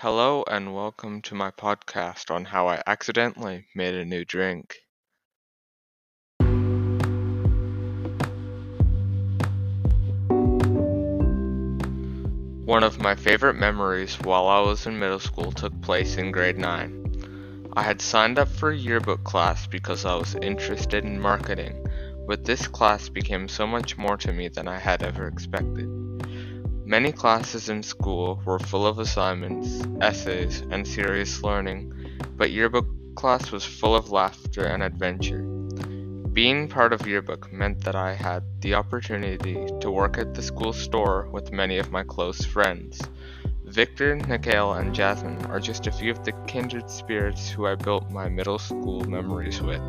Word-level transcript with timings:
Hello 0.00 0.44
and 0.46 0.74
welcome 0.74 1.22
to 1.22 1.34
my 1.34 1.50
podcast 1.50 2.30
on 2.30 2.44
how 2.44 2.68
I 2.68 2.82
accidentally 2.86 3.64
made 3.74 3.94
a 3.94 4.04
new 4.04 4.26
drink. 4.26 4.76
One 12.66 12.84
of 12.84 13.00
my 13.00 13.14
favorite 13.14 13.54
memories 13.54 14.20
while 14.20 14.48
I 14.48 14.60
was 14.60 14.86
in 14.86 14.98
middle 14.98 15.18
school 15.18 15.50
took 15.50 15.80
place 15.80 16.18
in 16.18 16.30
grade 16.30 16.58
9. 16.58 17.70
I 17.74 17.82
had 17.82 18.02
signed 18.02 18.38
up 18.38 18.48
for 18.48 18.72
a 18.72 18.76
yearbook 18.76 19.24
class 19.24 19.66
because 19.66 20.04
I 20.04 20.14
was 20.16 20.34
interested 20.34 21.04
in 21.06 21.18
marketing, 21.18 21.86
but 22.28 22.44
this 22.44 22.68
class 22.68 23.08
became 23.08 23.48
so 23.48 23.66
much 23.66 23.96
more 23.96 24.18
to 24.18 24.30
me 24.34 24.48
than 24.48 24.68
I 24.68 24.78
had 24.78 25.02
ever 25.02 25.26
expected. 25.26 26.05
Many 26.86 27.10
classes 27.10 27.68
in 27.68 27.82
school 27.82 28.40
were 28.44 28.60
full 28.60 28.86
of 28.86 29.00
assignments, 29.00 29.84
essays, 30.00 30.60
and 30.70 30.86
serious 30.86 31.42
learning, 31.42 31.92
but 32.36 32.52
yearbook 32.52 32.86
class 33.16 33.50
was 33.50 33.64
full 33.64 33.96
of 33.96 34.12
laughter 34.12 34.62
and 34.62 34.84
adventure. 34.84 35.42
Being 36.32 36.68
part 36.68 36.92
of 36.92 37.04
yearbook 37.04 37.52
meant 37.52 37.82
that 37.82 37.96
I 37.96 38.14
had 38.14 38.44
the 38.60 38.74
opportunity 38.74 39.66
to 39.80 39.90
work 39.90 40.16
at 40.16 40.34
the 40.34 40.42
school 40.42 40.72
store 40.72 41.28
with 41.32 41.50
many 41.50 41.78
of 41.78 41.90
my 41.90 42.04
close 42.04 42.44
friends. 42.44 43.02
Victor, 43.64 44.14
Nikhail, 44.14 44.78
and 44.78 44.94
Jasmine 44.94 45.44
are 45.46 45.58
just 45.58 45.88
a 45.88 45.92
few 45.92 46.12
of 46.12 46.22
the 46.24 46.30
kindred 46.46 46.88
spirits 46.88 47.50
who 47.50 47.66
I 47.66 47.74
built 47.74 48.12
my 48.12 48.28
middle 48.28 48.60
school 48.60 49.00
memories 49.00 49.60
with, 49.60 49.82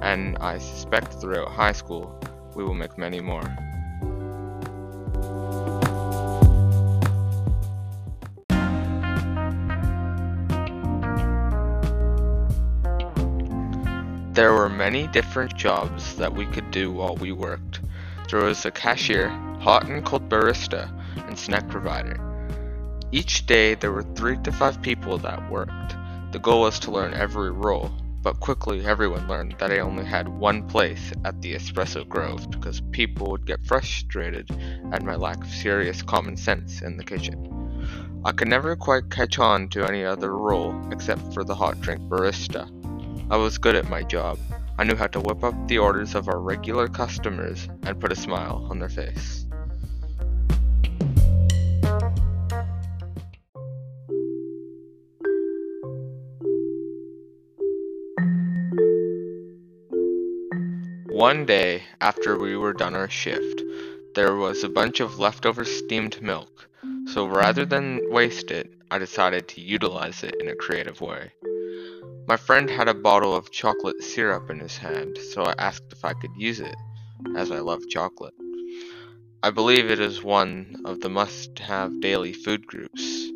and 0.00 0.38
I 0.38 0.56
suspect 0.56 1.12
throughout 1.20 1.50
high 1.50 1.72
school 1.72 2.18
we 2.54 2.64
will 2.64 2.72
make 2.72 2.96
many 2.96 3.20
more. 3.20 3.44
There 14.38 14.52
were 14.52 14.68
many 14.68 15.08
different 15.08 15.56
jobs 15.56 16.14
that 16.14 16.32
we 16.32 16.46
could 16.46 16.70
do 16.70 16.92
while 16.92 17.16
we 17.16 17.32
worked. 17.32 17.80
There 18.30 18.44
was 18.44 18.64
a 18.64 18.70
cashier, 18.70 19.30
hot 19.58 19.88
and 19.88 20.04
cold 20.04 20.28
barista, 20.28 20.88
and 21.26 21.36
snack 21.36 21.66
provider. 21.66 22.20
Each 23.10 23.46
day 23.46 23.74
there 23.74 23.90
were 23.90 24.04
three 24.14 24.36
to 24.44 24.52
five 24.52 24.80
people 24.80 25.18
that 25.18 25.50
worked. 25.50 25.96
The 26.30 26.38
goal 26.38 26.60
was 26.60 26.78
to 26.78 26.92
learn 26.92 27.14
every 27.14 27.50
role, 27.50 27.90
but 28.22 28.38
quickly 28.38 28.86
everyone 28.86 29.26
learned 29.26 29.56
that 29.58 29.72
I 29.72 29.80
only 29.80 30.04
had 30.04 30.28
one 30.28 30.68
place 30.68 31.10
at 31.24 31.42
the 31.42 31.56
Espresso 31.56 32.08
Grove 32.08 32.48
because 32.48 32.80
people 32.92 33.32
would 33.32 33.44
get 33.44 33.64
frustrated 33.64 34.48
at 34.92 35.02
my 35.02 35.16
lack 35.16 35.42
of 35.42 35.50
serious 35.50 36.00
common 36.00 36.36
sense 36.36 36.80
in 36.80 36.96
the 36.96 37.02
kitchen. 37.02 38.22
I 38.24 38.30
could 38.30 38.46
never 38.46 38.76
quite 38.76 39.10
catch 39.10 39.40
on 39.40 39.68
to 39.70 39.84
any 39.84 40.04
other 40.04 40.36
role 40.36 40.80
except 40.92 41.34
for 41.34 41.42
the 41.42 41.56
hot 41.56 41.80
drink 41.80 42.02
barista. 42.02 42.77
I 43.30 43.36
was 43.36 43.58
good 43.58 43.76
at 43.76 43.90
my 43.90 44.02
job. 44.04 44.38
I 44.78 44.84
knew 44.84 44.96
how 44.96 45.06
to 45.08 45.20
whip 45.20 45.44
up 45.44 45.54
the 45.68 45.76
orders 45.76 46.14
of 46.14 46.28
our 46.28 46.40
regular 46.40 46.88
customers 46.88 47.68
and 47.82 48.00
put 48.00 48.10
a 48.10 48.16
smile 48.16 48.66
on 48.70 48.78
their 48.78 48.88
face. 48.88 49.44
One 61.10 61.44
day, 61.44 61.82
after 62.00 62.38
we 62.38 62.56
were 62.56 62.72
done 62.72 62.94
our 62.94 63.10
shift, 63.10 63.62
there 64.14 64.36
was 64.36 64.64
a 64.64 64.70
bunch 64.70 65.00
of 65.00 65.18
leftover 65.18 65.66
steamed 65.66 66.22
milk, 66.22 66.68
so 67.12 67.26
rather 67.26 67.66
than 67.66 68.10
waste 68.10 68.50
it, 68.50 68.72
I 68.90 68.98
decided 68.98 69.48
to 69.48 69.60
utilize 69.60 70.22
it 70.22 70.36
in 70.40 70.48
a 70.48 70.54
creative 70.54 71.02
way. 71.02 71.32
My 72.28 72.36
friend 72.36 72.68
had 72.68 72.88
a 72.88 72.94
bottle 72.94 73.34
of 73.34 73.50
chocolate 73.50 74.02
syrup 74.02 74.50
in 74.50 74.60
his 74.60 74.76
hand, 74.76 75.16
so 75.32 75.44
I 75.44 75.54
asked 75.56 75.92
if 75.92 76.04
I 76.04 76.12
could 76.12 76.36
use 76.36 76.60
it, 76.60 76.76
as 77.34 77.50
I 77.50 77.60
love 77.60 77.88
chocolate. 77.88 78.34
I 79.42 79.48
believe 79.48 79.90
it 79.90 79.98
is 79.98 80.22
one 80.22 80.82
of 80.84 81.00
the 81.00 81.08
must 81.08 81.58
have 81.58 82.02
daily 82.02 82.34
food 82.34 82.66
groups. 82.66 83.30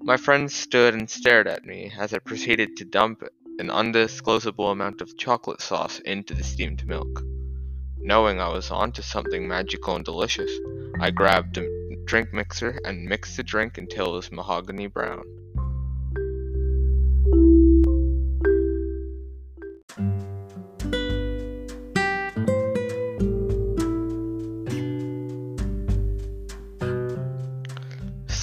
My 0.00 0.16
friend 0.16 0.48
stood 0.48 0.94
and 0.94 1.10
stared 1.10 1.48
at 1.48 1.64
me 1.64 1.92
as 1.98 2.14
I 2.14 2.20
proceeded 2.20 2.76
to 2.76 2.84
dump 2.84 3.24
an 3.58 3.68
undisclosable 3.68 4.70
amount 4.70 5.00
of 5.00 5.18
chocolate 5.18 5.60
sauce 5.60 5.98
into 5.98 6.34
the 6.34 6.44
steamed 6.44 6.86
milk. 6.86 7.20
Knowing 7.98 8.40
I 8.40 8.48
was 8.50 8.70
onto 8.70 9.02
something 9.02 9.48
magical 9.48 9.96
and 9.96 10.04
delicious, 10.04 10.52
I 11.00 11.10
grabbed 11.10 11.58
a 11.58 11.68
drink 12.04 12.32
mixer 12.32 12.78
and 12.84 13.06
mixed 13.08 13.36
the 13.36 13.42
drink 13.42 13.76
until 13.76 14.12
it 14.12 14.18
was 14.18 14.30
mahogany 14.30 14.86
brown. 14.86 15.43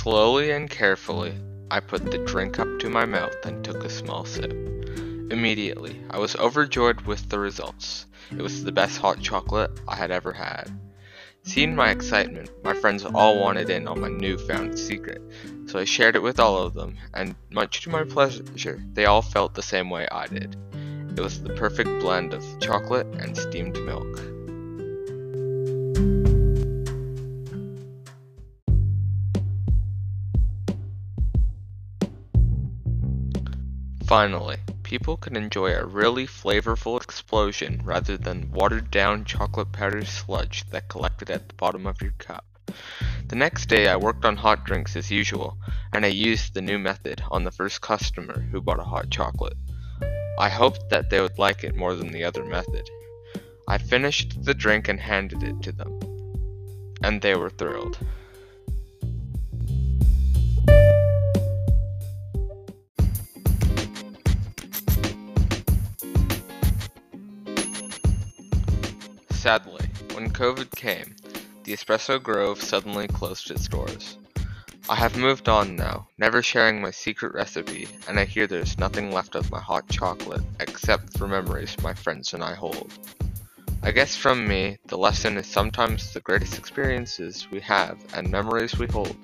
Slowly 0.04 0.50
and 0.50 0.68
carefully, 0.68 1.36
I 1.70 1.80
put 1.80 2.10
the 2.10 2.18
drink 2.18 2.58
up 2.58 2.80
to 2.80 2.90
my 2.90 3.06
mouth 3.06 3.36
and 3.46 3.64
took 3.64 3.84
a 3.84 3.90
small 3.92 4.26
sip. 4.26 4.52
Immediately, 4.52 6.02
I 6.10 6.18
was 6.18 6.36
overjoyed 6.38 7.02
with 7.02 7.30
the 7.30 7.38
results. 7.38 8.08
It 8.32 8.42
was 8.42 8.64
the 8.64 8.72
best 8.72 8.98
hot 8.98 9.22
chocolate 9.22 9.70
I 9.88 9.96
had 9.96 10.10
ever 10.10 10.34
had. 10.34 10.72
Seeing 11.44 11.76
my 11.76 11.92
excitement, 11.92 12.50
my 12.64 12.74
friends 12.74 13.06
all 13.06 13.40
wanted 13.40 13.70
in 13.70 13.88
on 13.88 14.02
my 14.02 14.10
newfound 14.10 14.80
secret, 14.80 15.22
so 15.68 15.78
I 15.78 15.86
shared 15.86 16.16
it 16.16 16.24
with 16.24 16.40
all 16.40 16.58
of 16.58 16.74
them, 16.74 16.98
and 17.14 17.36
much 17.52 17.82
to 17.82 17.92
my 17.92 18.04
pleasure, 18.04 18.84
they 18.94 19.06
all 19.06 19.22
felt 19.22 19.54
the 19.54 19.62
same 19.62 19.92
way 19.92 20.08
I 20.12 20.26
did. 20.26 20.56
It 21.16 21.22
was 21.22 21.44
the 21.44 21.54
perfect 21.54 22.02
blend 22.02 22.34
of 22.34 22.44
chocolate 22.60 23.06
and 23.20 23.38
steamed 23.38 23.78
milk. 23.86 24.41
Finally, 34.12 34.58
people 34.84 35.16
could 35.16 35.38
enjoy 35.38 35.74
a 35.74 35.86
really 35.86 36.28
flavorful 36.28 37.02
explosion 37.02 37.80
rather 37.86 38.18
than 38.18 38.52
watered 38.52 38.92
down 38.92 39.24
chocolate 39.24 39.72
powder 39.72 40.04
sludge 40.04 40.66
that 40.70 40.90
collected 40.90 41.30
at 41.30 41.48
the 41.48 41.54
bottom 41.54 41.88
of 41.88 42.02
your 42.02 42.12
cup. 42.18 42.44
The 43.30 43.38
next 43.38 43.68
day 43.68 43.88
I 43.88 43.96
worked 43.96 44.26
on 44.26 44.36
hot 44.36 44.66
drinks 44.66 44.98
as 44.98 45.12
usual, 45.12 45.58
and 45.94 46.04
I 46.04 46.10
used 46.10 46.54
the 46.54 46.62
new 46.62 46.78
method 46.78 47.24
on 47.32 47.46
the 47.46 47.52
first 47.52 47.80
customer 47.80 48.42
who 48.52 48.60
bought 48.60 48.82
a 48.82 48.84
hot 48.84 49.10
chocolate. 49.12 49.56
I 50.38 50.50
hoped 50.50 50.90
that 50.90 51.10
they 51.10 51.22
would 51.22 51.40
like 51.40 51.64
it 51.64 51.78
more 51.78 51.96
than 51.96 52.12
the 52.12 52.26
other 52.26 52.44
method. 52.44 52.90
I 53.66 53.78
finished 53.78 54.44
the 54.44 54.54
drink 54.54 54.90
and 54.90 55.00
handed 55.00 55.42
it 55.42 55.62
to 55.62 55.72
them, 55.72 55.98
and 57.02 57.22
they 57.22 57.36
were 57.36 57.50
thrilled. 57.50 57.98
Sadly, 69.42 69.90
when 70.14 70.30
COVID 70.30 70.70
came, 70.76 71.16
the 71.64 71.74
Espresso 71.74 72.22
Grove 72.22 72.62
suddenly 72.62 73.08
closed 73.08 73.50
its 73.50 73.68
doors. 73.68 74.20
I 74.88 74.94
have 74.94 75.18
moved 75.18 75.50
on 75.50 75.76
now, 75.76 76.08
never 76.20 76.44
sharing 76.44 76.80
my 76.80 76.92
secret 76.92 77.34
recipe, 77.34 77.88
and 78.08 78.20
I 78.20 78.26
hear 78.26 78.46
there's 78.46 78.78
nothing 78.78 79.12
left 79.12 79.34
of 79.34 79.50
my 79.50 79.60
hot 79.60 79.90
chocolate 79.90 80.44
except 80.60 81.18
for 81.18 81.28
memories 81.28 81.76
my 81.82 81.96
friends 81.96 82.36
and 82.36 82.44
I 82.44 82.54
hold. 82.54 82.94
I 83.82 83.90
guess 83.90 84.16
from 84.16 84.48
me, 84.48 84.78
the 84.86 85.00
lesson 85.00 85.38
is 85.38 85.48
sometimes 85.48 86.14
the 86.14 86.22
greatest 86.22 86.60
experiences 86.60 87.48
we 87.50 87.62
have 87.62 87.98
and 88.14 88.30
memories 88.30 88.78
we 88.78 88.86
hold 88.86 89.18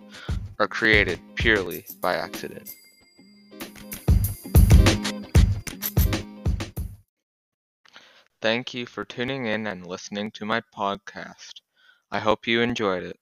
are 0.58 0.68
created 0.68 1.20
purely 1.36 1.86
by 2.02 2.16
accident. 2.16 2.74
Thank 8.42 8.74
you 8.74 8.88
for 8.88 9.06
tuning 9.06 9.46
in 9.46 9.68
and 9.68 9.86
listening 9.86 10.32
to 10.32 10.46
my 10.46 10.62
podcast. 10.62 11.62
I 12.10 12.18
hope 12.20 12.48
you 12.48 12.62
enjoyed 12.62 13.04
it. 13.04 13.20